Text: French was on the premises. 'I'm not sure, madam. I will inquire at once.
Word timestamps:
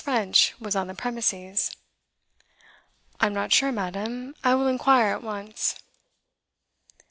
French 0.03 0.55
was 0.59 0.75
on 0.75 0.87
the 0.87 0.95
premises. 0.95 1.69
'I'm 3.19 3.33
not 3.35 3.53
sure, 3.53 3.71
madam. 3.71 4.33
I 4.43 4.55
will 4.55 4.65
inquire 4.65 5.11
at 5.11 5.21
once. 5.21 5.75